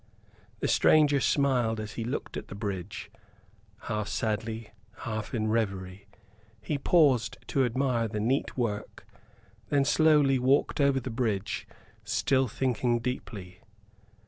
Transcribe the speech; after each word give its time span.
The 0.61 0.67
stranger 0.67 1.19
smiled 1.19 1.79
as 1.79 1.91
he 1.91 2.03
looked 2.03 2.35
at 2.35 2.47
the 2.47 2.55
bridge, 2.55 3.11
half 3.81 4.07
sadly, 4.07 4.71
half 5.01 5.31
in 5.31 5.47
reverie. 5.47 6.07
He 6.59 6.79
paused 6.79 7.37
to 7.49 7.63
admire 7.65 8.07
the 8.07 8.19
neat 8.19 8.57
work; 8.57 9.05
then 9.69 9.85
slowly 9.85 10.39
walked 10.39 10.81
over 10.81 10.99
the 10.99 11.11
bridge 11.11 11.67
still 12.03 12.47
thinking 12.47 12.97
deeply. 12.99 13.59